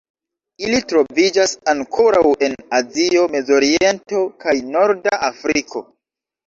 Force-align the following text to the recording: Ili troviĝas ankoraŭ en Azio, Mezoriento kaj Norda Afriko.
Ili 0.67 0.79
troviĝas 0.91 1.53
ankoraŭ 1.75 2.25
en 2.47 2.57
Azio, 2.81 3.29
Mezoriento 3.37 4.27
kaj 4.47 4.61
Norda 4.75 5.19
Afriko. 5.33 5.89